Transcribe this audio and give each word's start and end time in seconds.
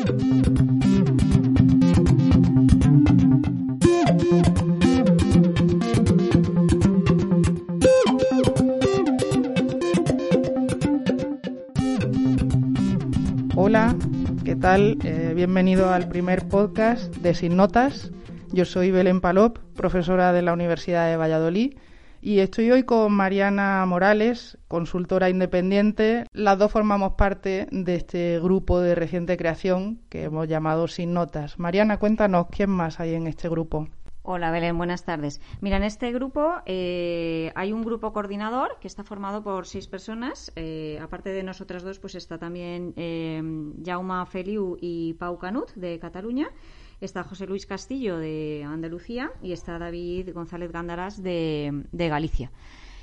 Hola, 0.00 0.34
¿qué 14.44 14.56
tal? 14.56 14.96
Eh, 15.04 15.32
bienvenido 15.36 15.90
al 15.90 16.08
primer 16.08 16.48
podcast 16.48 17.14
de 17.16 17.34
Sin 17.34 17.56
Notas. 17.56 18.10
Yo 18.52 18.64
soy 18.64 18.90
Belén 18.90 19.20
Palop, 19.20 19.58
profesora 19.76 20.32
de 20.32 20.40
la 20.40 20.54
Universidad 20.54 21.10
de 21.10 21.18
Valladolid, 21.18 21.74
y 22.20 22.40
estoy 22.40 22.70
hoy 22.70 22.84
con 22.84 23.12
Mariana 23.12 23.84
Morales, 23.86 24.58
consultora 24.68 25.30
independiente. 25.30 26.24
Las 26.32 26.58
dos 26.58 26.70
formamos 26.70 27.14
parte 27.14 27.66
de 27.70 27.94
este 27.94 28.38
grupo 28.40 28.80
de 28.80 28.94
reciente 28.94 29.36
creación 29.36 30.00
que 30.08 30.24
hemos 30.24 30.46
llamado 30.48 30.86
Sin 30.88 31.14
Notas. 31.14 31.58
Mariana, 31.58 31.98
cuéntanos 31.98 32.46
quién 32.50 32.70
más 32.70 33.00
hay 33.00 33.14
en 33.14 33.26
este 33.26 33.48
grupo. 33.48 33.88
Hola 34.22 34.50
Belén, 34.50 34.76
buenas 34.76 35.04
tardes. 35.04 35.40
Mira, 35.62 35.78
en 35.78 35.82
este 35.82 36.12
grupo 36.12 36.56
eh, 36.66 37.52
hay 37.54 37.72
un 37.72 37.82
grupo 37.82 38.12
coordinador 38.12 38.78
que 38.78 38.86
está 38.86 39.02
formado 39.02 39.42
por 39.42 39.66
seis 39.66 39.88
personas. 39.88 40.52
Eh, 40.56 40.98
aparte 41.00 41.30
de 41.30 41.42
nosotras 41.42 41.82
dos, 41.82 41.98
pues 41.98 42.14
está 42.14 42.36
también 42.36 42.92
eh, 42.96 43.42
Jaume 43.82 44.26
Feliu 44.26 44.76
y 44.78 45.14
Pau 45.14 45.38
Canut 45.38 45.72
de 45.72 45.98
Cataluña. 45.98 46.50
Está 47.00 47.24
José 47.24 47.46
Luis 47.46 47.66
Castillo 47.66 48.18
de 48.18 48.62
Andalucía 48.66 49.32
y 49.42 49.52
está 49.52 49.78
David 49.78 50.30
González 50.34 50.70
Gándaras 50.70 51.22
de, 51.22 51.82
Galicia. 51.92 52.50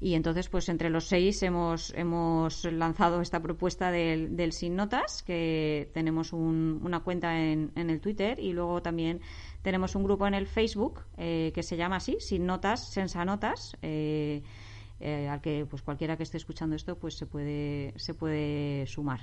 Y 0.00 0.14
entonces, 0.14 0.48
pues 0.48 0.68
entre 0.68 0.90
los 0.90 1.06
seis 1.06 1.42
hemos, 1.42 1.92
hemos 1.94 2.64
lanzado 2.64 3.20
esta 3.20 3.40
propuesta 3.40 3.90
del, 3.90 4.52
Sin 4.52 4.76
Notas, 4.76 5.22
que 5.22 5.90
tenemos 5.92 6.32
una 6.32 7.00
cuenta 7.00 7.40
en, 7.40 7.72
en, 7.74 7.90
el 7.90 8.00
Twitter 8.00 8.38
y 8.38 8.52
luego 8.52 8.80
también 8.80 9.20
tenemos 9.62 9.96
un 9.96 10.04
grupo 10.04 10.26
en 10.26 10.34
el 10.34 10.46
Facebook 10.46 11.00
eh, 11.16 11.50
que 11.54 11.62
se 11.62 11.76
llama 11.76 11.96
así, 11.96 12.18
Sin 12.20 12.46
Notas, 12.46 12.90
Sensa 12.90 13.24
Notas. 13.24 13.76
Eh, 13.82 14.42
eh, 15.00 15.28
al 15.28 15.40
que 15.40 15.64
pues 15.64 15.82
cualquiera 15.82 16.16
que 16.16 16.24
esté 16.24 16.38
escuchando 16.38 16.74
esto 16.74 16.98
pues 16.98 17.14
se 17.14 17.24
puede 17.24 17.94
se 17.96 18.14
puede 18.14 18.84
sumar 18.88 19.20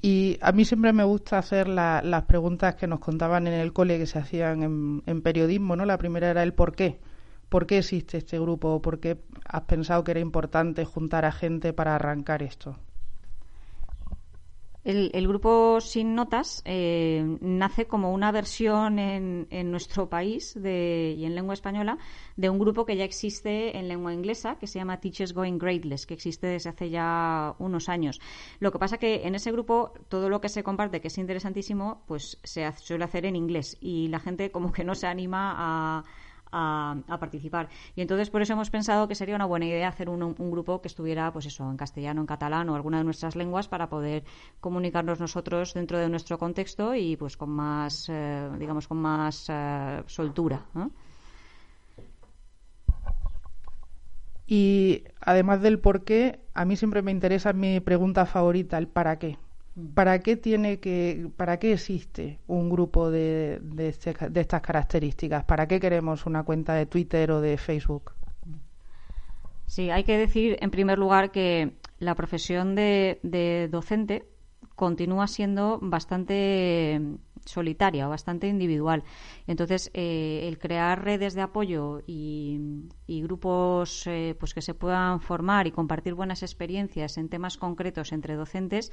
y 0.00 0.38
a 0.40 0.52
mí 0.52 0.64
siempre 0.64 0.92
me 0.92 1.04
gusta 1.04 1.38
hacer 1.38 1.68
las 1.68 2.22
preguntas 2.24 2.76
que 2.76 2.86
nos 2.86 3.00
contaban 3.00 3.46
en 3.46 3.54
el 3.54 3.72
cole 3.72 3.98
que 3.98 4.06
se 4.06 4.18
hacían 4.18 4.62
en, 4.62 5.02
en, 5.06 5.22
periodismo, 5.22 5.76
¿no? 5.76 5.84
La 5.84 5.98
primera 5.98 6.30
era 6.30 6.42
el 6.42 6.54
por 6.54 6.74
qué. 6.74 7.00
¿Por 7.48 7.66
qué 7.66 7.78
existe 7.78 8.18
este 8.18 8.38
grupo? 8.38 8.80
¿Por 8.82 9.00
qué 9.00 9.18
has 9.44 9.62
pensado 9.62 10.04
que 10.04 10.12
era 10.12 10.20
importante 10.20 10.84
juntar 10.84 11.24
a 11.24 11.32
gente 11.32 11.72
para 11.72 11.94
arrancar 11.94 12.42
esto? 12.42 12.76
El, 14.84 15.28
grupo 15.28 15.80
Sin 15.80 16.14
Notas 16.14 16.62
eh, 16.64 17.36
nace 17.40 17.86
como 17.86 18.12
una 18.12 18.32
versión 18.32 18.98
en, 18.98 19.70
nuestro 19.70 20.08
país 20.08 20.56
y 20.56 21.24
en 21.24 21.34
lengua 21.34 21.54
española 21.54 21.98
de 22.36 22.48
un 22.48 22.58
grupo 22.58 22.86
que 22.86 22.96
ya 22.96 23.04
existe 23.04 23.76
en 23.76 23.88
lengua 23.88 24.14
inglesa, 24.14 24.56
que 24.58 24.66
se 24.66 24.78
llama 24.78 25.00
Teachers 25.00 25.34
Going 25.34 25.58
Gradeless, 25.58 26.06
que 26.06 26.14
existe 26.14 26.46
desde 26.46 26.70
hace 26.70 26.90
ya 26.90 27.54
unos 27.58 27.88
años. 27.88 28.20
Lo 28.60 28.72
que 28.72 28.78
pasa 28.78 28.98
que 28.98 29.26
en 29.26 29.34
ese 29.34 29.52
grupo 29.52 29.92
todo 30.08 30.30
lo 30.30 30.40
que 30.40 30.48
se 30.48 30.62
comparte, 30.62 31.00
que 31.00 31.08
es 31.08 31.18
interesantísimo, 31.18 32.02
pues 32.06 32.38
se 32.44 32.70
suele 32.78 33.04
hacer 33.04 33.26
en 33.26 33.36
inglés 33.36 33.76
y 33.80 34.08
la 34.08 34.20
gente 34.20 34.50
como 34.50 34.72
que 34.72 34.84
no 34.84 34.94
se 34.94 35.06
anima 35.06 35.54
a 35.56 36.04
a, 36.52 36.96
participar. 37.20 37.68
Y 37.96 38.00
entonces 38.00 38.30
por 38.30 38.42
eso 38.42 38.52
hemos 38.52 38.70
pensado 38.70 39.08
que 39.08 39.14
sería 39.14 39.34
una 39.34 39.46
buena 39.46 39.66
idea 39.66 39.88
hacer 39.88 40.08
un, 40.08 40.34
grupo 40.50 40.80
que 40.80 40.88
estuviera, 40.88 41.32
pues 41.32 41.46
eso, 41.46 41.68
en 41.70 41.76
castellano, 41.76 42.20
en 42.20 42.26
catalán 42.26 42.68
o 42.68 42.74
alguna 42.74 42.98
de 42.98 43.04
nuestras 43.04 43.36
lenguas 43.36 43.68
para 43.68 43.88
poder 43.88 44.24
comunicarnos 44.60 45.20
nosotros 45.20 45.74
dentro 45.74 45.98
de 45.98 46.08
nuestro 46.08 46.38
contexto 46.38 46.94
y 46.94 47.16
pues 47.16 47.36
con 47.36 47.50
más, 47.50 48.08
eh, 48.08 48.48
digamos, 48.58 48.88
con 48.88 48.98
más 48.98 49.46
eh, 49.48 50.02
soltura. 50.06 50.62
Y 54.46 55.04
además 55.20 55.60
del 55.60 55.78
por 55.78 56.04
qué, 56.04 56.40
a 56.54 56.64
mí 56.64 56.76
siempre 56.76 57.02
me 57.02 57.10
interesa 57.10 57.52
mi 57.52 57.80
pregunta 57.80 58.24
favorita, 58.24 58.78
el 58.78 58.88
para 58.88 59.18
qué. 59.18 59.38
¿Para 59.94 60.18
qué 60.20 60.36
tiene 60.36 60.80
que, 60.80 61.30
para 61.36 61.58
qué 61.58 61.72
existe 61.72 62.40
un 62.46 62.68
grupo 62.68 63.10
de, 63.10 63.60
de, 63.62 63.88
este, 63.88 64.14
de, 64.28 64.40
estas 64.40 64.60
características? 64.60 65.44
¿Para 65.44 65.68
qué 65.68 65.78
queremos 65.78 66.26
una 66.26 66.42
cuenta 66.42 66.74
de 66.74 66.86
Twitter 66.86 67.30
o 67.30 67.40
de 67.40 67.56
Facebook? 67.58 68.12
Sí, 69.66 69.90
hay 69.90 70.02
que 70.02 70.18
decir 70.18 70.56
en 70.60 70.70
primer 70.70 70.98
lugar 70.98 71.30
que 71.30 71.74
la 71.98 72.14
profesión 72.14 72.74
de, 72.74 73.20
de 73.22 73.68
docente 73.70 74.26
continúa 74.74 75.26
siendo 75.26 75.78
bastante 75.80 77.00
solitaria, 77.44 78.06
bastante 78.06 78.48
individual. 78.48 79.04
Entonces, 79.46 79.90
eh, 79.94 80.46
el 80.48 80.58
crear 80.58 81.04
redes 81.04 81.34
de 81.34 81.42
apoyo 81.42 82.02
y, 82.06 82.60
grupos 83.22 84.06
eh, 84.06 84.36
pues 84.38 84.54
que 84.54 84.62
se 84.62 84.74
puedan 84.74 85.20
formar 85.20 85.66
y 85.66 85.72
compartir 85.72 86.14
buenas 86.14 86.42
experiencias 86.42 87.18
en 87.18 87.28
temas 87.28 87.56
concretos 87.56 88.12
entre 88.12 88.34
docentes, 88.34 88.92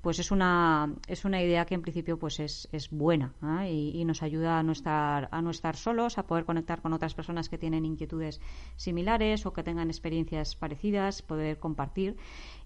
pues 0.00 0.18
es 0.18 0.30
una, 0.30 0.94
es 1.06 1.24
una 1.24 1.42
idea 1.42 1.66
que 1.66 1.74
en 1.74 1.82
principio 1.82 2.18
pues 2.18 2.40
es, 2.40 2.68
es 2.72 2.90
buena 2.90 3.34
¿ah? 3.42 3.68
y, 3.68 4.04
nos 4.04 4.22
ayuda 4.22 4.58
a 4.58 4.62
no, 4.62 4.72
estar, 4.72 5.28
a 5.30 5.42
no 5.42 5.50
estar 5.50 5.76
solos, 5.76 6.18
a 6.18 6.26
poder 6.26 6.44
conectar 6.44 6.80
con 6.80 6.92
otras 6.92 7.14
personas 7.14 7.48
que 7.48 7.58
tienen 7.58 7.84
inquietudes 7.84 8.40
similares 8.76 9.44
o 9.46 9.52
que 9.52 9.62
tengan 9.62 9.88
experiencias 9.88 10.56
parecidas, 10.56 11.22
poder 11.22 11.58
compartir. 11.58 12.16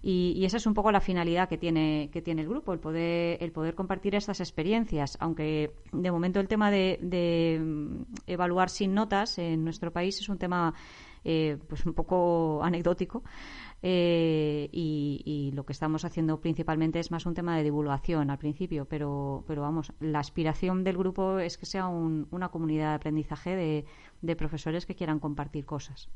Y, 0.01 0.45
esa 0.45 0.57
es 0.57 0.67
un 0.67 0.75
poco 0.75 0.91
la 0.91 1.01
finalidad 1.01 1.49
que 1.49 1.57
tiene, 1.57 2.09
que 2.13 2.21
tiene 2.21 2.43
el 2.43 2.47
grupo, 2.47 2.73
el 2.73 2.79
poder, 2.79 3.41
el 3.41 3.51
poder 3.51 3.73
compartir 3.73 4.13
estas 4.13 4.39
experiencias. 4.39 5.17
Aunque 5.19 5.71
de 5.91 6.11
momento 6.11 6.39
el 6.39 6.47
tema 6.47 6.69
de, 6.69 7.59
mm, 7.59 8.03
evaluar 8.27 8.69
sin 8.69 8.93
notas 8.93 9.39
en 9.39 9.63
nuestro 9.63 9.91
país 9.91 10.19
es 10.19 10.29
un 10.29 10.37
tema 10.37 10.73
eh, 11.25 11.57
pues 11.67 11.85
un 11.85 11.93
poco 11.93 12.61
anecdótico. 12.63 13.23
Eh, 13.81 14.69
y, 14.71 15.51
lo 15.53 15.65
que 15.65 15.73
estamos 15.73 16.05
haciendo 16.05 16.39
principalmente 16.39 16.99
es 16.99 17.11
más 17.11 17.25
un 17.25 17.33
tema 17.33 17.55
de 17.57 17.63
divulgación 17.63 18.29
al 18.29 18.37
principio, 18.37 18.85
pero, 18.85 19.43
pero 19.47 19.61
vamos, 19.61 19.93
la 19.99 20.19
aspiración 20.19 20.83
del 20.83 20.97
grupo 20.97 21.39
es 21.39 21.57
que 21.57 21.65
sea 21.65 21.87
una 21.87 22.49
comunidad 22.49 22.89
de 22.89 22.95
aprendizaje 22.95 23.85
de 24.21 24.35
profesores 24.35 24.85
que 24.85 24.95
quieran 24.95 25.19
compartir 25.19 25.65
cosas. 25.65 26.09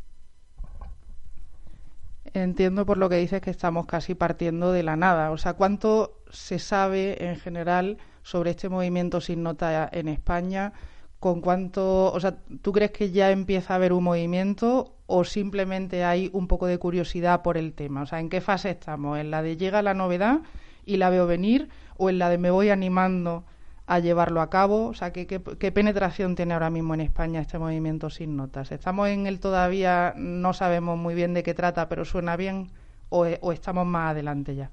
Entiendo 2.34 2.86
por 2.86 2.98
lo 2.98 3.10
que 3.10 3.16
dices 3.16 3.42
que 3.42 3.50
estamos 3.50 3.86
casi 3.86 4.14
partiendo 4.14 4.72
de 4.72 4.84
la 4.84 4.96
nada. 4.96 5.32
O 5.32 5.38
sea, 5.38 5.54
¿cuánto 5.54 6.22
se 6.30 6.60
sabe 6.60 7.26
en 7.30 7.38
general 7.38 7.98
sobre 8.22 8.52
este 8.52 8.70
movimiento 8.70 9.22
sin 9.22 9.42
nota 9.42 9.90
en 9.92 10.08
España? 10.08 10.74
¿Con 11.20 11.42
cuánto, 11.42 12.12
o 12.14 12.20
sea, 12.20 12.38
tú 12.62 12.72
crees 12.72 12.92
que 12.92 13.12
ya 13.12 13.32
empieza 13.32 13.74
a 13.74 13.78
haber 13.78 13.94
un 13.94 14.04
movimiento 14.04 14.96
o 15.12 15.24
simplemente 15.24 16.06
hay 16.06 16.30
un 16.34 16.48
poco 16.48 16.68
de 16.68 16.78
curiosidad 16.78 17.42
por 17.42 17.58
el 17.58 17.74
tema? 17.74 18.04
O 18.04 18.06
sea, 18.06 18.20
¿en 18.20 18.30
qué 18.30 18.42
fase 18.42 18.70
estamos? 18.70 19.18
¿En 19.18 19.32
la 19.32 19.42
de 19.42 19.58
llega 19.58 19.82
la 19.82 19.96
novedad 19.96 20.42
y 20.86 20.98
la 20.98 21.10
veo 21.10 21.26
venir 21.26 21.68
o 21.98 22.12
en 22.12 22.20
la 22.20 22.30
de 22.30 22.38
me 22.38 22.52
voy 22.52 22.70
animando 22.70 23.44
a 23.88 23.98
llevarlo 23.98 24.40
a 24.40 24.52
cabo? 24.52 24.86
O 24.86 24.94
sea, 24.94 25.12
¿qué, 25.12 25.26
qué, 25.26 25.72
penetración 25.72 26.36
tiene 26.36 26.54
ahora 26.54 26.70
mismo 26.70 26.94
en 26.94 27.02
España 27.02 27.42
este 27.42 27.58
movimiento 27.58 28.12
sin 28.12 28.38
notas? 28.38 28.72
¿Estamos 28.72 29.10
en 29.10 29.26
él 29.26 29.40
todavía, 29.40 30.14
no 30.16 30.54
sabemos 30.54 30.96
muy 30.96 31.16
bien 31.16 31.34
de 31.34 31.42
qué 31.42 31.56
trata, 31.56 31.90
pero 31.90 32.06
suena 32.06 32.36
bien 32.36 32.70
o, 33.10 33.26
estamos 33.26 33.88
más 33.88 34.12
adelante 34.12 34.56
ya? 34.56 34.70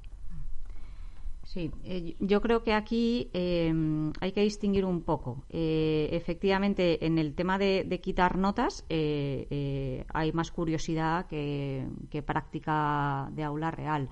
Sí, 1.46 1.70
eh, 1.84 2.16
yo 2.18 2.40
creo 2.40 2.64
que 2.64 2.72
aquí 2.72 3.30
eh, 3.32 3.72
hay 4.20 4.32
que 4.32 4.40
distinguir 4.40 4.84
un 4.84 5.02
poco. 5.02 5.44
Eh, 5.48 6.08
efectivamente, 6.10 7.06
en 7.06 7.18
el 7.18 7.36
tema 7.36 7.56
de, 7.56 8.00
quitar 8.02 8.36
notas 8.36 8.84
hay 8.90 10.32
más 10.32 10.50
curiosidad 10.50 11.26
que, 11.26 11.86
práctica 12.26 13.28
de 13.30 13.44
aula 13.44 13.70
real. 13.70 14.08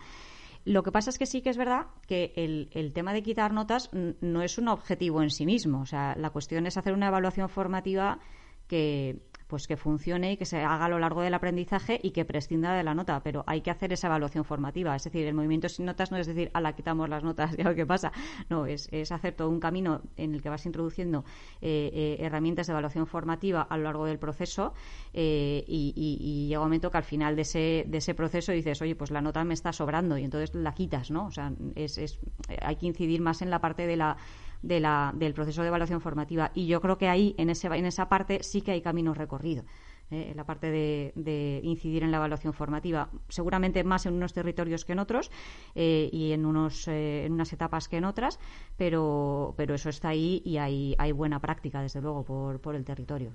Lo 0.64 0.84
que 0.84 0.92
pasa 0.92 1.10
es 1.10 1.18
que 1.18 1.26
sí 1.26 1.42
que 1.42 1.50
es 1.50 1.56
verdad 1.56 1.88
que 2.06 2.32
el, 2.36 2.92
tema 2.94 3.12
de 3.12 3.24
quitar 3.24 3.52
notas 3.52 3.90
no 3.92 4.40
es 4.40 4.56
un 4.56 4.68
objetivo 4.68 5.20
en 5.20 5.30
sí 5.30 5.44
mismo. 5.44 5.80
O 5.80 5.86
sea, 5.86 6.14
la 6.16 6.30
cuestión 6.30 6.66
es 6.66 6.76
hacer 6.76 6.92
una 6.92 7.08
evaluación 7.08 7.48
formativa 7.48 8.20
que, 8.68 9.18
pues 9.54 9.68
que 9.68 9.76
funcione 9.76 10.32
y 10.32 10.36
que 10.36 10.46
se 10.46 10.62
haga 10.62 10.86
a 10.86 10.88
lo 10.88 10.98
largo 10.98 11.22
del 11.22 11.32
aprendizaje 11.32 12.00
y 12.02 12.10
que 12.10 12.24
prescinda 12.24 12.74
de 12.74 12.82
la 12.82 12.92
nota, 12.92 13.20
pero 13.22 13.44
hay 13.46 13.60
que 13.60 13.70
hacer 13.70 13.92
esa 13.92 14.08
evaluación 14.08 14.44
formativa. 14.44 14.96
Es 14.96 15.04
decir, 15.04 15.24
el 15.28 15.34
movimiento 15.34 15.68
sin 15.68 15.86
notas 15.86 16.10
no 16.10 16.16
es 16.16 16.26
decir, 16.26 16.50
a 16.54 16.60
la 16.60 16.72
quitamos 16.72 17.08
las 17.08 17.22
notas 17.22 17.54
y 17.56 17.60
a 17.60 17.66
lo 17.66 17.74
que 17.76 17.86
pasa. 17.86 18.10
No, 18.50 18.66
es, 18.66 18.88
es, 18.90 19.12
hacer 19.12 19.34
todo 19.34 19.48
un 19.50 19.60
camino 19.60 20.02
en 20.16 20.34
el 20.34 20.42
que 20.42 20.48
vas 20.48 20.66
introduciendo 20.66 21.24
eh, 21.60 21.88
eh, 21.94 22.16
herramientas 22.18 22.66
de 22.66 22.72
evaluación 22.72 23.06
formativa 23.06 23.62
a 23.62 23.76
lo 23.76 23.84
largo 23.84 24.06
del 24.06 24.18
proceso 24.18 24.74
eh, 25.12 25.64
y, 25.68 26.48
llega 26.48 26.58
un 26.58 26.66
momento 26.66 26.90
que 26.90 26.96
al 26.96 27.04
final 27.04 27.36
de 27.36 27.42
ese, 27.42 27.84
de 27.86 27.98
ese 27.98 28.12
proceso 28.16 28.50
dices, 28.50 28.82
oye, 28.82 28.96
pues 28.96 29.12
la 29.12 29.20
nota 29.20 29.44
me 29.44 29.54
está 29.54 29.72
sobrando 29.72 30.18
y 30.18 30.24
entonces 30.24 30.52
la 30.56 30.74
quitas, 30.74 31.12
¿no? 31.12 31.26
O 31.26 31.30
sea, 31.30 31.52
es, 31.76 31.96
es, 31.96 32.18
hay 32.60 32.74
que 32.74 32.86
incidir 32.86 33.20
más 33.20 33.40
en 33.40 33.50
la 33.50 33.60
parte 33.60 33.86
de 33.86 33.94
la 33.94 34.16
de 34.64 34.80
la, 34.80 35.12
del 35.14 35.34
proceso 35.34 35.62
de 35.62 35.68
evaluación 35.68 36.00
formativa. 36.00 36.50
Y 36.54 36.66
yo 36.66 36.80
creo 36.80 36.96
que 36.96 37.08
ahí, 37.08 37.34
en, 37.38 37.50
ese, 37.50 37.68
en 37.68 37.86
esa 37.86 38.08
parte, 38.08 38.42
sí 38.42 38.62
que 38.62 38.72
hay 38.72 38.82
camino 38.82 39.14
recorrido. 39.14 39.64
eh, 40.10 40.32
la 40.34 40.44
parte 40.44 40.70
de, 40.70 41.60
incidir 41.62 42.02
en 42.02 42.10
la 42.10 42.18
evaluación 42.18 42.52
formativa, 42.52 43.08
seguramente 43.28 43.82
más 43.84 44.06
en 44.06 44.14
unos 44.14 44.32
territorios 44.32 44.84
que 44.84 44.92
en 44.92 44.98
otros 44.98 45.30
eh, 45.74 46.08
y 46.12 46.32
en, 46.32 46.44
unos, 46.46 46.88
en 46.88 47.32
unas 47.32 47.52
etapas 47.52 47.88
que 47.88 47.96
en 47.96 48.04
otras, 48.04 48.38
pero, 48.76 49.54
pero 49.56 49.74
eso 49.74 49.88
está 49.88 50.08
ahí 50.08 50.42
y 50.44 50.58
hay, 50.58 50.94
hay 50.98 51.12
buena 51.12 51.40
práctica, 51.40 51.80
desde 51.80 52.00
luego, 52.00 52.24
por, 52.24 52.60
por 52.60 52.74
el 52.74 52.84
territorio. 52.84 53.30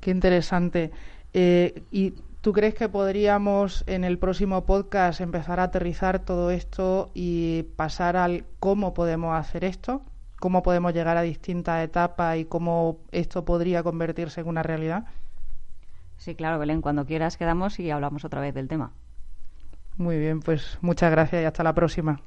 Qué 0.00 0.10
interesante. 0.10 0.90
Y 1.32 2.14
¿Tú 2.40 2.54
crees 2.54 2.74
que 2.74 2.88
podríamos 2.88 3.84
en 3.86 4.02
el 4.02 4.18
próximo 4.18 4.64
podcast 4.64 5.20
empezar 5.20 5.60
a 5.60 5.64
aterrizar 5.64 6.20
todo 6.20 6.50
esto 6.50 7.10
y 7.12 7.64
pasar 7.76 8.16
al 8.16 8.44
cómo 8.58 8.94
podemos 8.94 9.38
hacer 9.38 9.62
esto? 9.62 10.00
¿Cómo 10.38 10.62
podemos 10.62 10.94
llegar 10.94 11.18
a 11.18 11.22
distintas 11.22 11.84
etapas 11.84 12.38
y 12.38 12.46
cómo 12.46 12.96
esto 13.12 13.44
podría 13.44 13.82
convertirse 13.82 14.40
en 14.40 14.48
una 14.48 14.62
realidad? 14.62 15.04
Sí, 16.16 16.34
claro, 16.34 16.58
Belén, 16.58 16.80
cuando 16.80 17.04
quieras 17.04 17.36
quedamos 17.36 17.78
y 17.78 17.90
hablamos 17.90 18.24
otra 18.24 18.40
vez 18.40 18.54
del 18.54 18.68
tema. 18.68 18.92
Muy 19.98 20.18
bien, 20.18 20.40
pues 20.40 20.78
muchas 20.80 21.10
gracias 21.10 21.42
y 21.42 21.44
hasta 21.44 21.62
la 21.62 21.74
próxima. 21.74 22.22